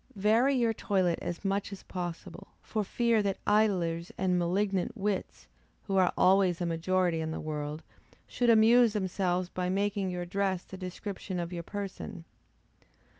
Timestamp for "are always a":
5.95-6.65